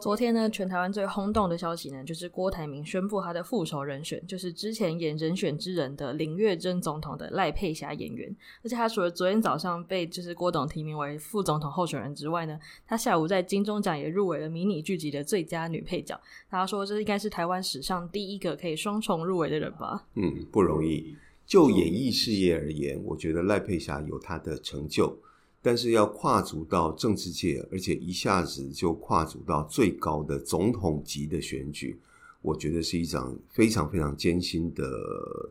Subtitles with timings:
[0.00, 8.34] 昨天呢，全台湾最轰动的消息呢，就是郭台铭宣布他的副手人选，就是之前演《人选之人》的林月珍总统的赖佩霞演员。
[8.62, 16.18] 而且他除了昨天早上被就是郭董提名为副总统候选人之外呢，他下午在金钟奖也入围了迷你剧集的最佳女配角。
[16.48, 20.06] 他说这应该是台湾史上第一个可以双重入围的人吧？
[20.14, 21.16] 嗯，不容易。
[21.44, 25.18] 就演艺事业而言，我觉得赖佩霞有她的成就。
[25.60, 31.98] 但是要跨足到政治界，而且一下子就跨足到最高的总统级的选举，
[32.42, 34.84] 我觉得是一场非常非常艰辛的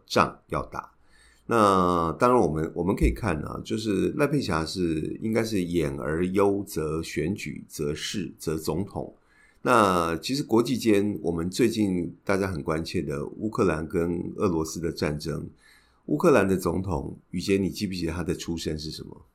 [0.05, 0.91] 仗要打。
[1.45, 9.13] 那当然，我们我们可以看啊，就是赖佩霞是应该是演而优则选举则仕则总统。
[9.61, 15.49] 那其实国际间，我们最近大家很关切的乌克兰跟俄罗斯的战争，
[16.07, 19.25] 乌克兰的总统雨杰，你记不记得他的出身是什么？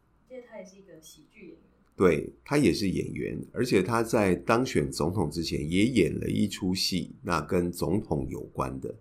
[1.95, 8.93] 对，他也是演员，而且他在当选总统之前也演了一出戏，那跟总统有关的。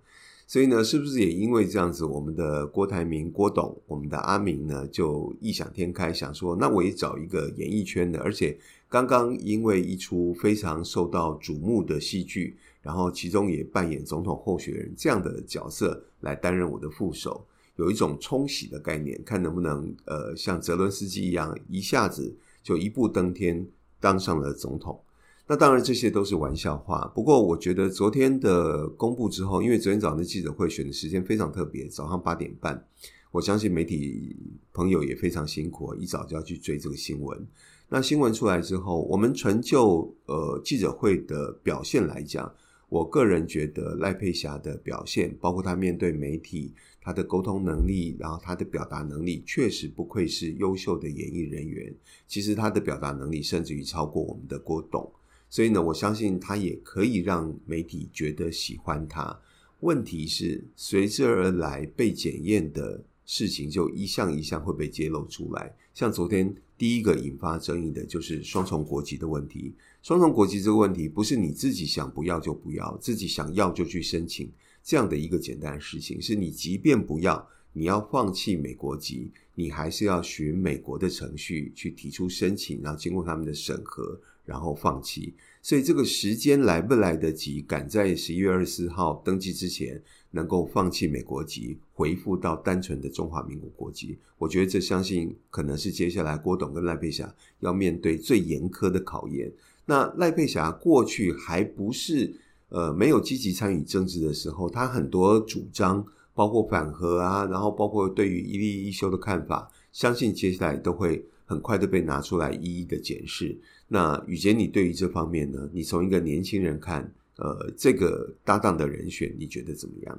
[0.45, 8.57] 所以呢，是不是也因为这样子，我们的郭台铭、郭董，我们的阿明呢，就异想天开，想说，那我也找一个演艺圈的，而且
[8.89, 22.35] 刚刚因为一出非常受到瞩目的戏剧，然后其中也扮演总统候选人这样的角色来担任我的副手，有一种冲洗的概念，看能不能呃像泽伦斯基一样一下子。
[22.61, 23.67] 就一步登天，
[23.99, 25.01] 当上了总统。
[25.47, 27.11] 那当然这些都是玩笑话。
[27.13, 32.85] 不过我觉得昨天的公布之后，因为昨天早上的记者会选的时间非常特别，早上八点半。
[33.31, 34.35] 我相信媒体
[34.73, 37.47] 朋友也非常辛苦，一早就要去追这个新闻。
[37.89, 42.49] 那新闻出来之后，我们纯就呃记者会的表现来讲，
[42.91, 46.73] 我个人觉得赖佩霞的表现，包括他面对媒体。
[47.03, 51.91] 他的沟通能力，然后他的表达能力，确实不愧是优秀的演艺人员。
[52.27, 55.11] 其实他的表达能力甚至于超过我们的郭董，
[55.49, 59.35] 所以呢，我相信他也可以让媒体觉得喜欢他。
[59.79, 65.75] 问题是随之而来被检验的事情，就一项一项会被揭露出来。
[65.95, 69.73] 像昨天第一个引发争议的就是双重国籍的问题。
[70.01, 74.51] 双重国籍这个问题，不是你自己想不要就不要，自己想要就去申请。
[74.83, 85.35] 这样的一个简单的事情，是你即便不要，你要放弃美国籍，你还是要循美国的程序去提出申请，然后经过他们的审核，然后放弃。
[85.61, 90.01] 所以这个时间来不来得及，赶在十一月二十四号登记之前，
[90.31, 99.53] 能够放弃美国籍，回复到单纯的中华民国国籍，我觉得这相信可能是接下来郭董跟赖佩霞要面对最严苛的考验。
[99.91, 102.33] 那赖佩霞过去还不是。
[102.73, 113.53] 呃，没有积极参与政治的时候，他很多主张，包括反核啊，然后包括对于一例一休的看法，相信接下来都会很快的被拿出来一一的检视。
[113.89, 115.69] 那宇杰，你对于这方面呢？
[115.73, 120.17] 你从一个年轻人看，呃，这个搭档的人选，你觉得怎么样？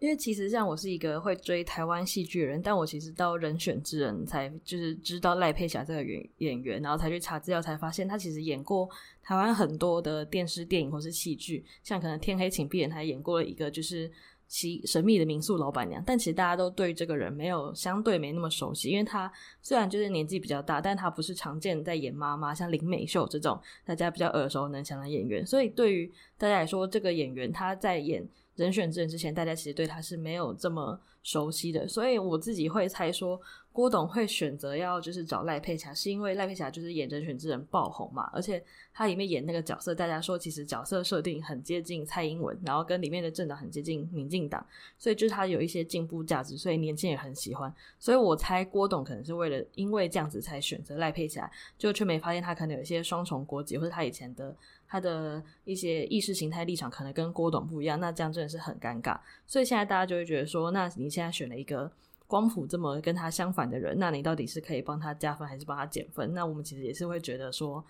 [0.00, 8.86] 因为其实像我是一个会追台湾戏剧的人，但我其实到人选之人才就是知道赖佩霞这个演演员，然后才去查资料，才发现他其实演过
[9.22, 14.10] 台湾很多的电视电影或是戏剧，像可能《天黑请闭眼》，他演过了一个就是
[14.46, 16.02] 其神秘的民宿老板娘。
[16.04, 28.28] 但其实大家都对这个人没有相对没那么熟悉，因为他虽然就是年纪比较大，但他不是常见在演妈妈，像林美秀这种大家比较耳熟能详的演员，所以对于大家来说，这个演员他在演。
[28.56, 33.40] 人选之人之前，大家其实对他是没有这么熟悉的，所以我自己会猜说，
[33.74, 38.62] 郭董会选择要就是找赖佩霞，是因为赖佩霞就是演人选之人爆红嘛，而且
[38.92, 44.64] 他里面演那个角色，大家说其实角色设定很接近蔡英文，然后跟里面的政党很接近民进党，
[44.96, 54.56] 所以就是他有一些进步价值，所以年轻人也很喜欢，所以我猜郭董可能是为了因为这样子才选择赖佩霞，就却没发现他可能有一些双重国籍，或者他以前的。
[54.86, 59.18] 他的一些意识形态立场可能跟郭董不一样，那这样真的是很尴尬。
[59.44, 61.90] 所以现在大家就会觉得说，那你现在选了一个
[62.26, 66.32] 光谱这么跟他相反的人，那你到底是可以帮他加分还是帮他减分？
[66.34, 67.84] 那我们其实也是会觉得说，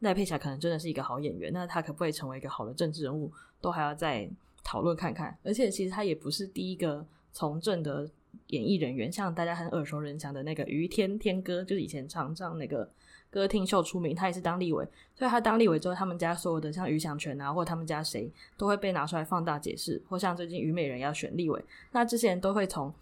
[0.00, 4.28] 赖佩霞可能真的是一个好演员，那他可不可以成为一个好的政治人物，都还要再
[4.62, 5.36] 讨论看看。
[5.42, 8.08] 而且其实他也不是第一个从政的
[8.48, 12.88] 演艺人员，像大家很耳熟能详的那个于天天哥，就是以前常上那个。
[13.30, 21.60] 歌厅秀出名，他也是当立委，所以他当立委之后，他们家所有的像于祥全啊，或者他们家谁都会被拿出来放大解释，或像最近于美人要选立委，
[21.90, 22.94] 那这些人都会从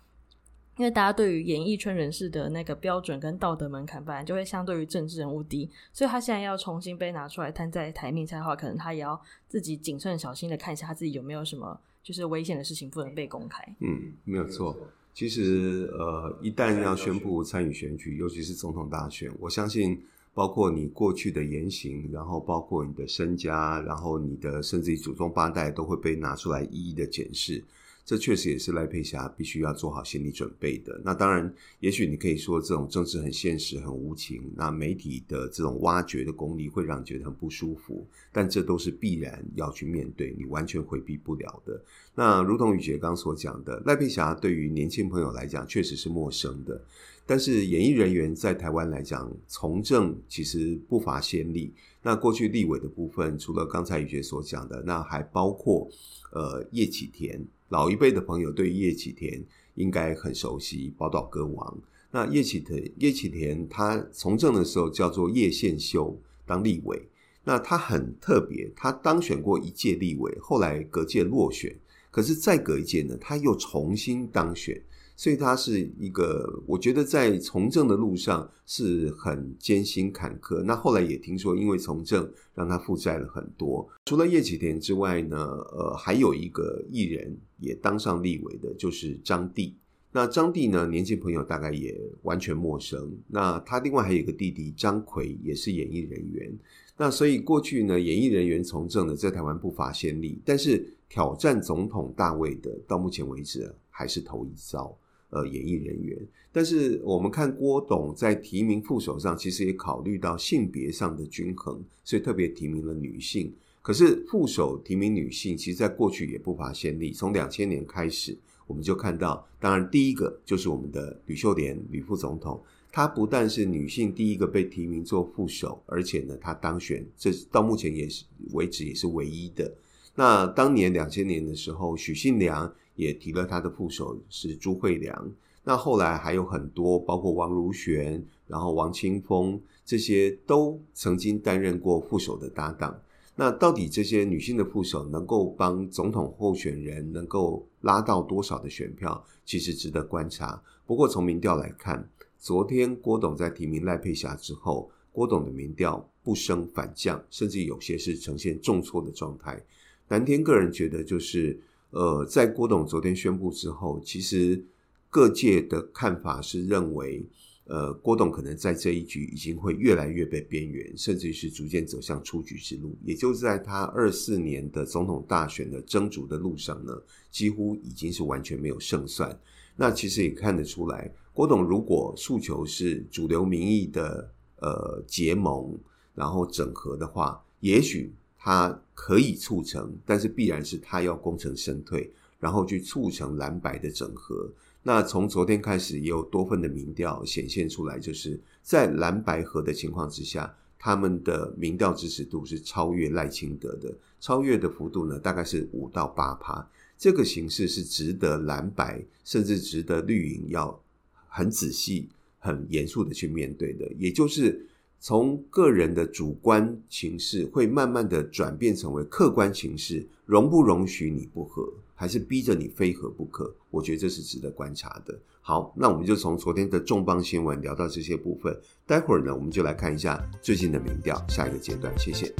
[0.79, 13.63] 因为大家对于演艺圈人士的那个标准跟道德门槛，本来就会相对于政治人物低，所以他现在要重新被拿出来摊在台面下的话，可能他也要自己谨慎小心的看一下他自己有没有什么就是危险的事情不能被公开。
[13.81, 14.77] 嗯，没有错。
[15.15, 20.03] 其实呃，一旦要宣布参与选举，尤其是总统大选，我相信
[20.33, 27.63] 包括你过去的言行，然后包括你的身家，然后你的甚至于祖宗八代都会被拿出来一一的检视。
[28.05, 31.01] 这确实也是赖佩霞必须要做好心理准备的。
[31.05, 38.05] 那当然，也许你可以说这种政治很现实、很无情，那媒体的这种挖掘的功力会让你觉得很不舒服。
[38.33, 41.81] 但这都是必然要去面对，你完全回避不了的。
[42.15, 46.83] 那如同雨杰刚所讲的，赖佩霞对于年轻朋友来讲确实是陌生的。
[47.25, 51.73] 但是演艺人员在台湾来讲，从政其实不乏先例。
[52.03, 55.89] 那过去立委的部分，除了刚才雨杰所讲的，那还包括
[56.33, 57.41] 呃叶启田。
[57.73, 59.43] 老一辈的朋友对叶启田
[59.77, 61.79] 应该很熟悉，宝岛歌王。
[62.11, 67.09] 那叶启田，叶启田他从政的时候叫做叶宪修当立委，
[67.45, 71.75] 那他很特别，他当选过一届立委，后来隔届落选，
[72.11, 74.79] 可是再隔一届呢，他又重新当选。
[75.23, 80.65] 所以他是一个，我觉得在从政的路上是很艰辛坎坷。
[80.65, 83.89] 那后来也听说，因为从政让他负债了很多。
[84.07, 89.77] 除了叶启田之外呢，呃，还有一个艺人也当上立委的，就是张帝。
[90.11, 93.09] 那张帝呢，年轻朋友大概也完全陌生。
[93.29, 96.53] 那他另外还有一个弟弟张魁，也是演艺人员。
[96.97, 100.43] 那所以过去呢，演艺人员从政呢，在台湾不乏先例。
[100.45, 104.93] 但是挑战总统大位的，到目前为止还是头一遭。
[105.33, 106.15] 呃，演艺人员，
[106.53, 113.51] 但是我们看郭董在提名副手上，其实也考虑到性别上的均衡，所以特别提名了女性。
[113.81, 117.13] 可是副手提名女性，其实在过去也不乏先例。
[117.13, 118.37] 从两千年开始，
[118.67, 122.63] 我们就看到，当然第一个就是我们的吕秀莲吕副总统，
[122.93, 129.73] 她不但是女性第一个被提名做副手，而且呢，她当选，这到目前也是为止也是唯一的。
[130.15, 132.71] 那当年两千年的时候，许信良。
[132.95, 135.33] 也提了他的副手是朱慧良，
[135.65, 143.01] 那后来还有很多，包括王如玄，然后王清峰，这些都曾经担任过副手的搭档。
[143.35, 150.63] 那到底这些女性的副手能够帮总统候选人能够拉到多少的选票，其实值得观察。
[150.85, 152.07] 不过从民调来看，
[152.39, 159.65] 昨天郭董在提名赖佩霞之后，郭董的民调不升反降，甚至有些是呈现重挫的状态。
[160.09, 161.59] 蓝天个人觉得就是。
[161.93, 164.65] 呃，在郭董昨天宣布之后，其实
[165.11, 167.23] 各界的看法是认为，
[167.67, 172.97] 呃，郭董可能在这一局已经会越来越被边缘，甚至是逐渐走向出局之路。
[173.05, 176.99] 也就是在他二四年的总统大选的争逐的路上呢，
[177.31, 179.39] 几乎已经是完全没有胜算。
[179.77, 185.79] 那其实也看得出来，郭董如果诉求是主流民意的呃结盟，
[186.15, 188.15] 然后整合的话，也许。
[188.45, 192.11] 他可以促成，但是必然是他要功成身退，
[192.41, 194.51] 然后去促成蓝白的整合。
[194.83, 206.69] 那从昨天开始，也有多份的民调显现出来，就是在蓝白合的情况之下，他们的民调支持度是超越赖清德的，超越的幅度呢，大概是五到八趴。
[206.99, 210.83] 这个形式是值得蓝白，甚至值得绿营要
[211.29, 212.09] 很仔细、
[212.41, 214.67] 很严肃的去面对的，也就是。
[215.05, 223.53] 从个人的主观情势会慢慢的转变成为客观情势，容不容许你不和，还是逼着你非和不可？
[223.69, 225.19] 我觉得这是值得观察的。
[225.41, 228.57] 好，那我们就从昨天的重磅新闻聊到这些部分，
[228.87, 232.33] 待会儿呢，我们就来看一下最近的民调，下一个阶段，谢谢。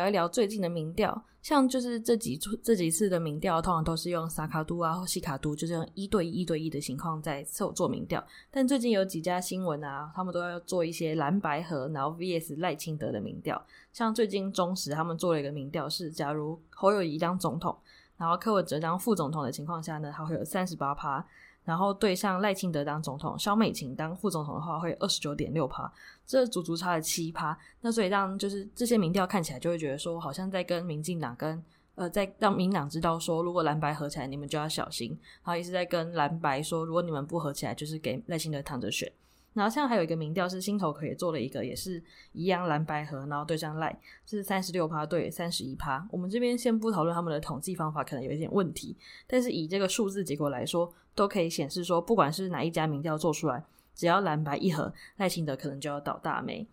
[0.00, 8.24] 聊一聊最近的民调，像就是这几这几次的民调，通常都是用萨卡都啊或西卡都，就是用一对一、一对一的情况在做做民调。
[8.50, 13.62] 但最近有几家新闻啊，他们都要做一些蓝白合，然后 VS 赖清德的民调。
[13.92, 17.76] 像最近中时他们做了一个民调，是假如侯友宜当总统，
[18.16, 21.22] 然后柯文哲当副总统的情况下呢，他会有三十八趴。
[21.64, 25.92] 然后对上赖清德当总统，萧美琴当副总统的话，会二十九点六趴，
[26.26, 27.56] 这足足差了七趴。
[27.80, 31.62] 那所以让就是这些民调看起来就会觉得说，好像在跟民进党跟
[31.96, 35.10] 呃，在让民党知道说，如果蓝白合起来，你们就要小心。
[35.10, 39.12] 然后也是在跟蓝白说，如果你们不合起来，就是给赖清德躺着选。
[39.52, 42.02] 然后像还有一个民调是新头可也做了一个，也是
[42.32, 46.06] 一样蓝白合，然后对上赖是三十六趴对三十一趴。
[46.10, 50.90] 我们这边先不讨论他们的统计方法可能有一点问题，但是以这个数字结果来说，
[51.20, 53.62] 都可以显示说，不管是哪一家民调做出来，
[53.94, 56.66] 只要蓝白一合，赖清德可能就要倒大霉。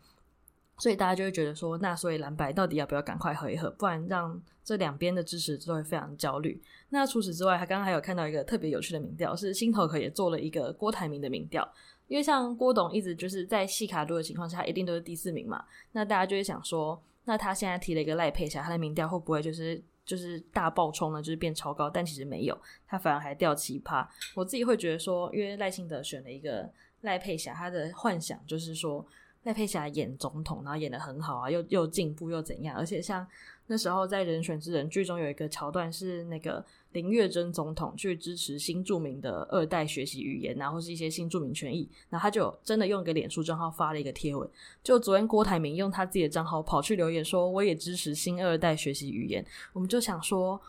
[0.77, 6.61] 所以大家就会觉得说，那所以蓝白到底要不要赶快合一合，不然让这两边的支持都会非常焦虑。
[6.87, 11.69] 那除此之外，他刚刚还有看到一个特别有趣的民调，是新头壳也做了一个郭台铭的民调。
[12.07, 15.65] 因为像郭董一直就是在细卡度的情况下，一定都是第四名嘛。
[15.91, 21.21] 那大家就会想说，那他现在提了一个赖佩霞，他的民调会不会就是就是大爆冲呢？
[21.21, 21.87] 就是变超高？
[21.87, 24.07] 但其实没有，他反而还掉奇葩。
[24.33, 26.67] 我自己会觉得说，因为赖清德选了一个
[27.01, 29.05] 赖佩霞，他的幻想就是说。
[29.43, 32.75] 赖佩霞演总统，然后演得很好啊，又又进步又怎样？
[32.75, 33.25] 而且像
[33.67, 44.49] 那时候在《人选之人》剧中有一个桥段，是那个林月珍总统去支持新著名的二代学习语言，然后是一些新著名权益，然后他就真的用一个脸书账号发了一个贴文。
[44.83, 50.59] 就昨天郭台铭用他自己的账号跑去留言说：“我也支持新二代学习语言。”我们就想说。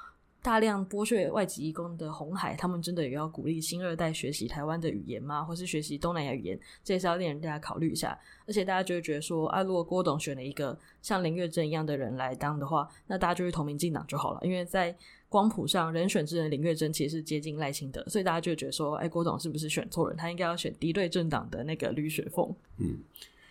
[0.49, 5.45] 大量剥削外籍移工的红海，他们真的有要鼓励新二代学习台湾的语言吗？
[5.45, 6.59] 或是学习东南亚语言？
[6.83, 8.19] 这也是要令人大家考虑一下。
[8.47, 14.40] 而且大家就会觉得说，啊，如果郭董选了一个像林月珍一样的人来当的话，那大家就去同民进党就好了。
[14.43, 14.97] 因为在
[15.28, 20.17] 光谱上，人选之人林月珍其实是接近赖清德，所以大家就会觉得说，哎，郭董是不是选错人？
[20.17, 22.50] 他应该要选敌对政党的那个吕雪凤。
[22.78, 22.97] 嗯，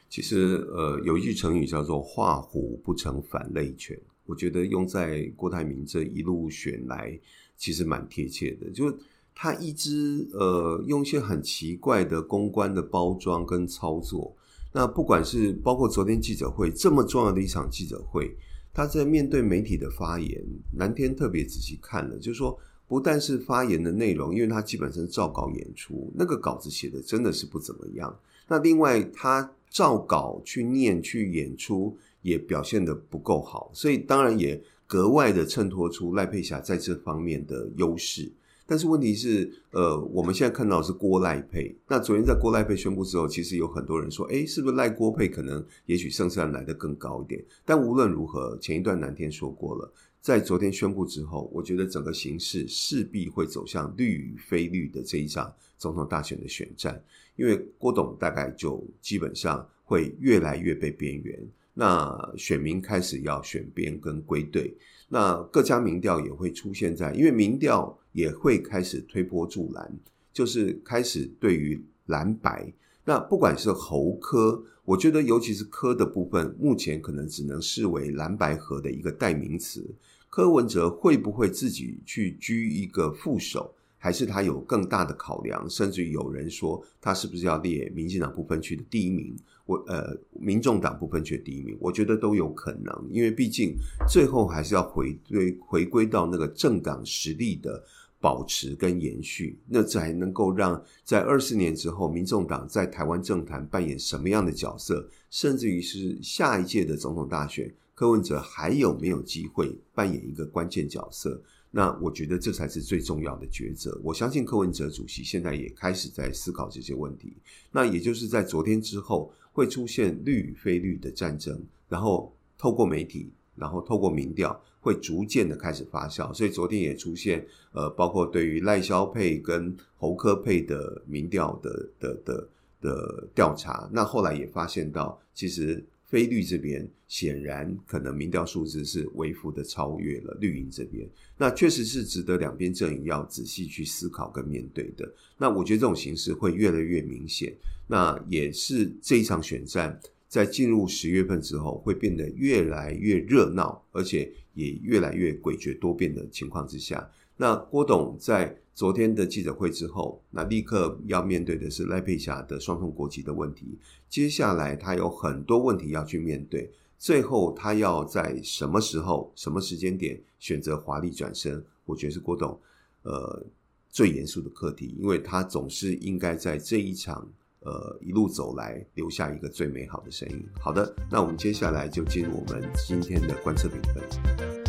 [0.09, 3.95] 其实呃，有一句成语叫做“画虎不成反类犬”。
[4.27, 7.17] 我觉得用在郭台铭这一路选来，
[7.55, 8.69] 其实蛮贴切的。
[8.69, 8.95] 就
[9.33, 14.35] 他一直呃用一些很奇怪的公关的包装跟操作。
[14.73, 18.35] 那不管是包括昨天记者会这么重要的一场记者会，
[18.73, 20.43] 他在面对媒体的发言，
[20.75, 28.13] 蓝天特别仔细看了，就是说不但是发言的内容，因为他基本上照稿演出，那个稿子写的真的是不怎么样。
[28.47, 31.97] 那另外他照稿去念去演出。
[32.27, 38.29] 也表现得不够好，所以当然也格外的衬托出赖佩霞在这方面的优势。
[38.69, 41.73] 但是问题是，呃，我们现在看到是郭赖配。
[41.87, 47.41] 那昨天在郭赖配宣布之后，其实有很多人说，诶，是不是赖郭配可能也许胜算来得更高一点？
[47.63, 57.01] 但无论如何，前一段南天说过了，在昨天宣布之后，我觉得整个形势势必会走向绿与非绿的这一场总统大选的选战，
[57.37, 61.39] 因为郭董大概就基本上会越来越被边缘。
[61.79, 64.75] 那选民开始要选边跟归队，
[65.09, 69.95] 那各家民调也会出现在，因为民调也会开始推波助澜，
[70.33, 72.73] 就是开始对于蓝白，
[73.05, 79.87] 那不管是侯科，我觉得尤其是柯的部分，目前可能只能视为蓝白合的一个代名词。
[80.29, 85.69] 柯文哲会不会自己去居一个副手，还是他有更大的考量？
[85.69, 89.35] 甚至有人说，他是不是要列民进党不分区的第一名？
[89.67, 93.75] 我呃，民众党不分区第一名，我觉得都有可能，因为毕竟
[94.09, 97.83] 最后还是要回归回归到那个政党实力的
[98.21, 111.43] 保持跟延续，那才能够让在二十年之后，民众党在台湾政坛扮演什么样的角色，甚至于是下一届的总统大选，柯文哲还有没有机会扮演一个关键角色？
[111.69, 113.99] 那我觉得这才是最重要的抉择。
[114.01, 117.35] 我相信柯文哲主席现在也开始在思考这些问题。
[117.69, 119.29] 那也就是在昨天之后。
[119.57, 121.59] 会出现绿与非绿的战争，
[121.89, 126.31] 然后透过媒体，然后透过民调，会逐渐的开始发酵。
[126.31, 132.47] 所以昨天也出现，呃，包括对于赖萧配跟侯科配的民调的的的
[132.79, 135.83] 的调查，那后来也发现到，其实。
[136.07, 145.07] 非绿这边显然可能民调数字是微幅的超越了绿营这边，那确实是值得两边阵营要仔细去思考跟面对的。
[145.37, 147.53] 那我觉得这种形势会越来越明显，
[147.87, 158.57] 那也是这一场选战在进入十月份之后会变得越来越热闹，而且也越来越诡谲多变的情况之下，那郭董在。
[158.77, 163.75] 昨天的记者会之后，那立刻要面对的是赖佩霞的双重国籍的问题。
[164.07, 171.65] 接下来他有很多问题要去面对，最后他要在什么时候、什么时间点选择华丽转身？
[171.85, 172.61] 我觉得是郭董
[173.01, 173.43] 呃
[173.89, 177.27] 最严肃的课题，因为他总是应该在这一场
[177.61, 180.47] 呃一路走来留下一个最美好的身影。
[180.59, 184.66] 好的，那我们接下来就进入我们今天的观测评分。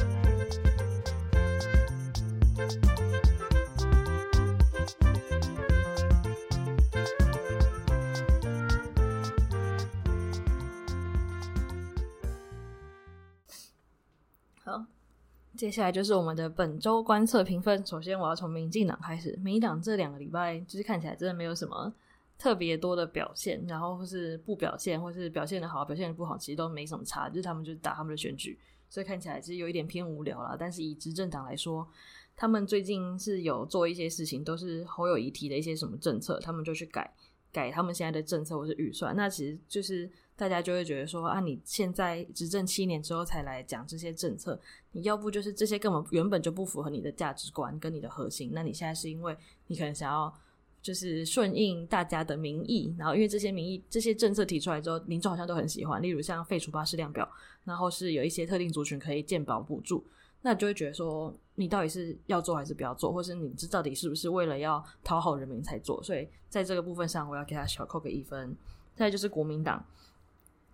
[15.56, 17.84] 接下来就是我们的本周观测评分。
[17.84, 19.36] 首先，我要从民进党开始。
[19.42, 21.92] 民进党这两个礼拜就是看起来真的没有什么
[22.38, 27.28] 特别多的表现，然后或是不表现，或是表现的好，表现的不好，其实都没什么差。
[27.28, 28.58] 就是他们就是打他们的选举，
[28.88, 30.56] 所以看起来其实有一点偏无聊了。
[30.58, 31.88] 但是以执政党来说，
[32.36, 37.12] 他们最近是有做一些事情，都是侯友宜提的一些什么政策，他们就去改
[37.50, 39.16] 改他们现在的政策或是预算。
[39.16, 40.08] 那其实就是
[40.38, 44.58] 大家就会觉得说啊，你现在执政七年之后才来讲这些政策，
[44.92, 50.32] 你要不就是这些根本原本就不符合你的价值观跟你的核心，那你现在是因为你可能想要。
[50.80, 56.00] 就是顺应大家的民意，然后因为这些民意、这些政策提出来之后，民众好像都很喜欢。
[56.00, 57.28] 例如像废除巴氏量表，
[57.64, 60.06] 然后是有一些特定族群可以健保补助，
[60.40, 66.00] 那就会觉得说，你到底是要做还是不要做，或是你这到底是不是为了要讨好人民才做？
[66.00, 68.56] 所以在这个部分上，我要给他小扣个一分。
[68.94, 69.84] 再就是国民党，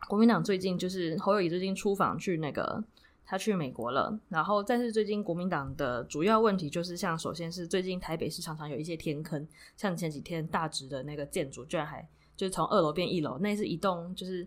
[0.09, 2.83] 国民党最近就是侯友宜最近出访去那个。
[3.27, 12.07] 他去美国了，然后但是最近国民党的主要问题就是，像首先是最近台北市常常有一些天坑，像前几天大直的那个建筑居然还
[12.37, 14.47] 就是从二楼变一楼，那是一栋就是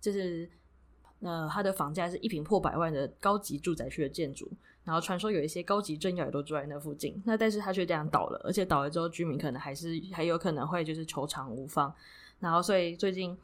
[0.00, 0.50] 就是
[1.20, 4.50] 呃它的房价是一平破百万的高级住宅区的建筑，
[4.82, 11.94] 然后传说有一些高级政要也都住在那附近，那但是他却这样倒了，而且倒了之后居民可能还是还有可能会就是求偿无方，
[12.40, 13.38] 然后所以最近。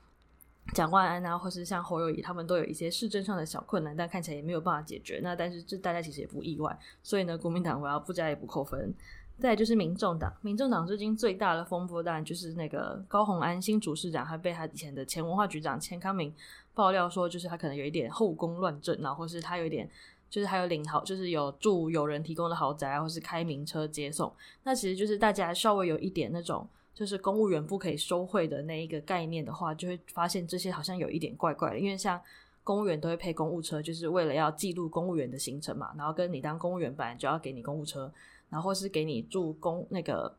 [0.73, 5.21] 蒋万安啊，或是像侯友宜，他们都有一些市政上的小困难，但看起来也没有办法解决。
[5.23, 8.93] 那但是这大家其实也不意外，所以呢，国民党我要不加也不扣分。
[9.39, 16.33] 再就是民众党， 民众党最近最大的风波当然就是那个高虹安新主市长，他被他以前的前文化局长钱康明
[16.75, 19.89] 爆料说，就是他可能有一点后宫乱政，然后或是他有一点
[20.31, 24.33] 就是还有领豪，就是有住友人提供的豪宅，或是开名车接送。
[24.63, 26.67] 那其实就是大家稍微有一点那种。
[26.95, 31.79] 就是公务员不可以收贿的那一个概念的话，就会发现这些好像有一点怪怪的。
[31.79, 32.21] 因为像
[32.63, 35.95] 公务员都会配公务车，就是为了要记录公务员的行程嘛。
[35.97, 38.13] 然后跟你当公务员本来就要给你公务车，
[38.51, 40.37] 然后或是给你住公那个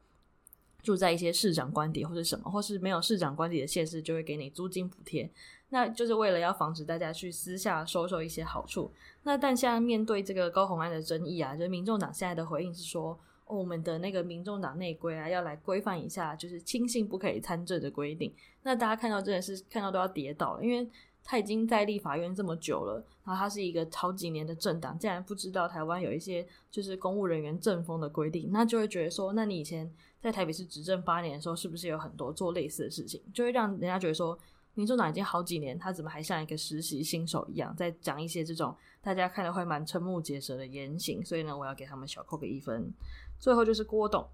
[0.84, 5.28] 住在一些市长官邸或者什么，或是没有市长官邸的县市就会给你租金补贴。
[5.70, 8.92] 那就是为了要防止大家去私下收受一些好处。
[9.24, 13.20] 那但现在面对这个高红安的争议啊，就是民众党现在的回应是说。
[13.56, 18.34] 我们的那个民众党内规啊，要来规范一下，就是亲信不可以参政的规定。
[18.64, 20.88] 那大家看到真的是看到都要跌倒了，因为
[21.24, 29.90] 他已经在立法院这么久了，然后他是一个好几年的政党，竟然不知道台湾有一些就是公务人员政风的规定，那就会觉得说，那你以前
[30.22, 33.22] 在台北市执政八年的时候，是不是有很多做类似的事情？
[33.34, 34.38] 就会让人家觉得说，
[34.76, 41.24] 民众党已经好几年，他怎么还像一个实习新手一样，在讲一些这种大家看了会蛮瞠目结舌的言行？
[41.24, 42.92] 所以呢，我要给他们小扣个一分。
[43.40, 44.28] 最后就是郭董，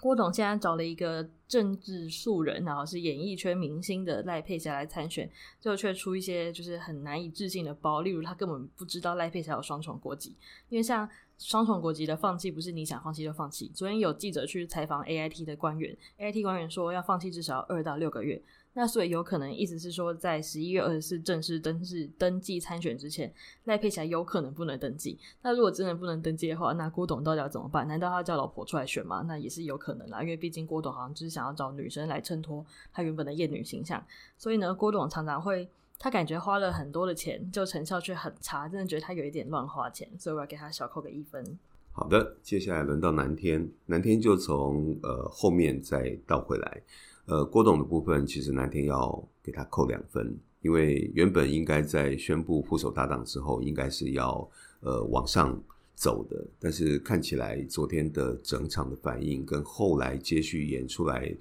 [0.00, 5.28] 郭董现在找了一个政治素人，然后是演艺圈明星的赖佩霞来参选，
[5.58, 10.36] 最后却出一些就是很难以置信的包，例如他根本不知道赖佩霞有双重国籍，
[10.68, 13.68] 因为像双重国籍的放弃不是你想放弃就放弃。
[13.74, 18.40] 昨天有记者去采访 AIT 的官员，AIT 官员说要放弃至少二到六个月。
[18.74, 23.32] 那所以有可能意思是说，在十一月二十四正式登记登记参选之前，
[23.64, 25.18] 赖佩霞有可能不能登记。
[25.42, 27.86] 那如果真的不能登记的话，那郭董到底要怎么办？
[27.86, 29.22] 难道他要叫老婆出来选吗？
[29.28, 34.02] 那也是有可能啦，因为毕竟郭董好像就是想要找女生来衬托他原本的厌女形象。
[34.38, 41.58] 所以呢，郭董常常会他感觉花了很多的钱，就成效却很差，真的觉得他有一点乱花钱，所以我要给他小扣个一分。
[41.92, 46.82] 好的，接下来轮到南天，南天就从呃后面再倒回来。
[47.26, 54.48] 呃，郭董的部分其实那天要给他扣两分，因为原本应该在宣布副手搭档之后，应该是要
[54.80, 55.60] 呃往上
[55.94, 61.32] 走的，但是看起来昨天的整场的反应跟后来接续演出来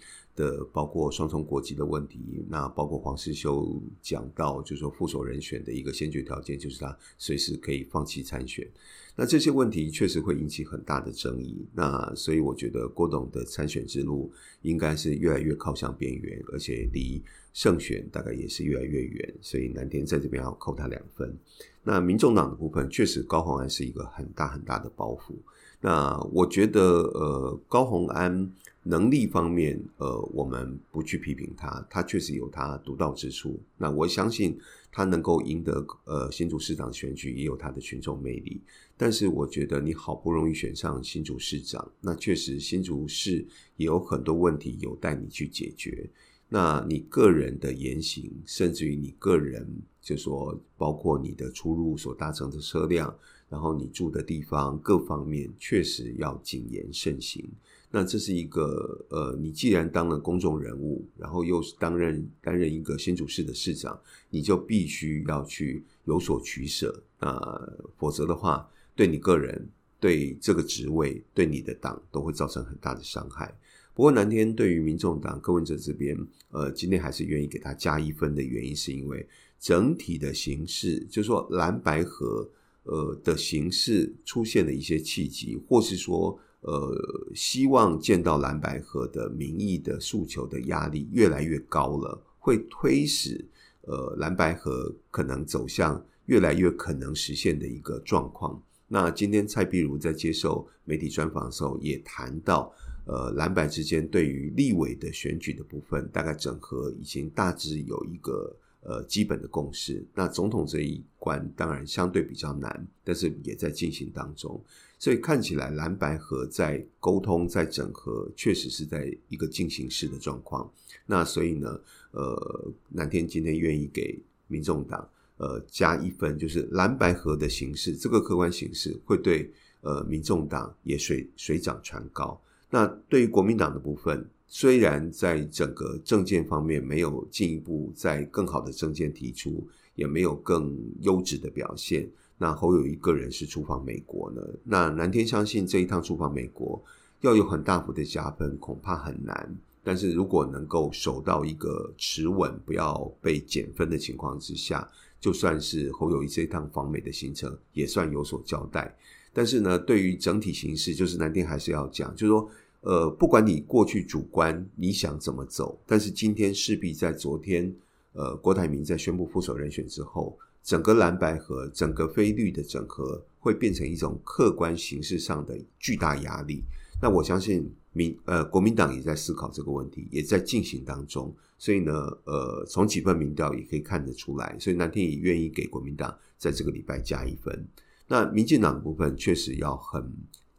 [0.42, 8.68] 的，包括双重国籍的问题，那包括黄世修讲到，就是说副手人选的一个先决条件就是他随时可以放弃参选。
[9.16, 14.32] 那这些问题确实会引起很大的争议，那所以我觉得郭董的参选之路
[14.64, 17.22] 应该是越来越靠向边缘，而且离
[17.54, 21.38] 胜选大概也是越来越远，所以南天在这边要扣他两分。
[21.84, 25.36] 那民众党的部分确实高虹安是一个很大很大的包袱，
[25.82, 28.52] 那我觉得呃高虹安。
[28.84, 33.60] 能力方面，呃，我们不去批评他，他确实有他独到之处。
[33.78, 34.58] 那我相信
[34.92, 38.60] 他能够赢得呃新竹市长选举，也有他的群众魅力。
[38.98, 43.46] 但是，我觉得你好不容易选上新竹市长，那确实新竹市
[43.78, 46.10] 也有很多问题有待你去解决。
[46.50, 49.66] 那你个人的言行，甚至于你个人，
[50.02, 53.16] 就说包括你的出入所搭乘的车辆，
[53.48, 57.48] 然后你住的地方各方面，确实要谨言慎行。
[57.94, 64.00] 那这是一个呃，你既然当了公众人物，然后又是担任担任一个新竹市的市长，
[64.30, 67.62] 你就必须要去有所取舍啊，
[67.98, 73.54] 否则的话，对你个人、对这个职位、对你的党都会造成很大的伤害。
[73.94, 76.18] 不过，南天对于民众党柯文哲这边，
[76.52, 79.28] 呃，今天还是愿意给他加一分的原因，是因为
[79.60, 82.50] 整体的形势，就是说蓝白河。
[82.84, 86.96] 呃的形式出现了一些契机，或是说呃
[87.36, 93.44] 希望见到蓝白合的民意的诉求的压力越来越高了，会推使
[93.82, 98.62] 呃蓝白合可能走向越来越可能实现的一个状况。
[98.88, 102.74] 那今天蔡壁如在接受媒体专访的时候也谈到。
[103.04, 110.06] 呃，蓝白之间对于立委的选举的部分，大概整合已经大致有一个呃基本的共识。
[110.14, 114.62] 那总统这一关当然相对比较难，但是也在进行当中。
[115.00, 120.72] 所以看起来蓝白合在沟通、在整合，确实是在一个进行式的状况。
[121.08, 132.40] 那所以呢，呃，南天今天愿意给民众党呃加一分，就是蓝白合的形式，这个客观形式会对呃民众党也水水涨船高。
[132.70, 144.42] 那对于国民党的部分，虽然在整个政见方面没有进一步在更好的政见提出，也没有更优质的表现，那侯友宜个人是出访美国呢？
[144.66, 146.84] 那南天相信这一趟出访美国
[147.22, 149.58] 要有很大幅的加分，恐怕很难。
[149.86, 154.86] 但是如果能够守到一个持稳，不要被减分的情况之下，
[155.22, 158.94] 就算是侯友宜这一趟访美的行程，也算有所交代。
[159.32, 162.50] 但是呢，对于整体形势，就是南天还是要讲，就是说。
[162.82, 167.74] 呃，不管你过去主观你想怎么走，但是今天势必在昨天，
[168.14, 176.64] 呃，郭台铭在宣布副手人选之后，整个蓝白合、整个非绿的整合会变成一种客观形式上的巨大压力。
[177.02, 181.34] 那我相信民呃国民党也在思考这个问题，也在进行当中。
[181.58, 181.94] 所以呢，
[182.26, 187.68] 呃，从几份民调也可以看得出来，所以南天也愿意给国民党在这个礼拜加一分。
[188.08, 190.12] 那民进党部分确实要很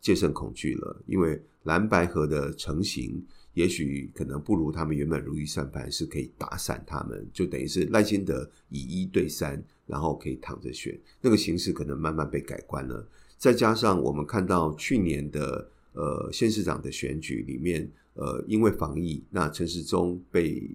[0.02, 1.40] 戒慎恐惧了，因为。
[1.64, 13.08] 蓝白合的成型，也许可能不如他们原本如意算盘，是可以打散他们，就等于是赖清德以一对三，然后可以躺着选，那个形势可能慢慢被改观了。
[13.38, 20.68] 再加上我们看到去年的呃县市长的选举里面，呃因为防疫，那陈时中被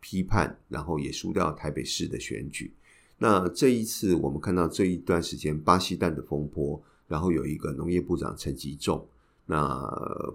[0.00, 2.72] 批判，然后也输掉台北市的选举。
[3.18, 9.04] 那这一次我们看到这一段时间巴西蛋的风波，然后有一个农业部长陈吉仲。
[9.46, 9.84] 那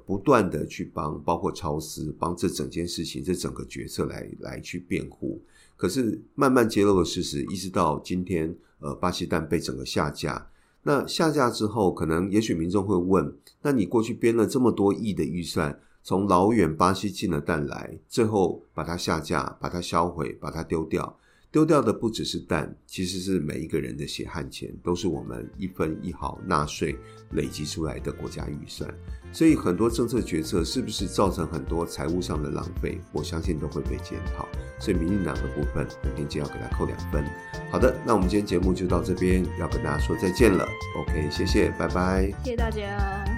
[0.05, 5.41] 不断的去帮，包括超思帮这整件事情，这整个决策来来去辩护。
[5.77, 10.49] 可是慢慢揭露的事实，一直到今天，呃，巴西蛋被整个下架。
[10.83, 21.17] 那下架之后，可能也许民众会问：那你过去编了这么多亿的预算，从老远巴西进了蛋来，最后把它下架，把它销毁，把它丢掉。
[21.55, 26.93] 丢掉的不只是蛋，其实是每一个人的血汗钱，都是我们一分一毫纳税
[27.31, 28.93] 累积出来的国家预算。
[29.31, 34.45] 所以很多政策决策是不是造成很多财务上的浪费，我相信都会被检讨。
[34.81, 37.23] 所以民进党的部分，我们今天要给他扣两分。
[37.71, 40.67] 好的，那我们今天节目就到这边，要跟大家说再见了。
[40.97, 43.35] OK，谢谢，拜拜，谢谢大家。